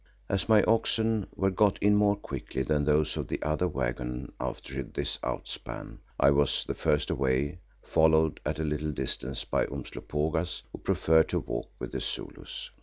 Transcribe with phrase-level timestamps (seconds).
[0.27, 4.81] As my oxen were got in more quickly than those of the other waggon after
[4.81, 10.79] this outspan, I was the first away, followed at a little distance by Umslopogaas, who
[10.79, 12.71] preferred to walk with his Zulus.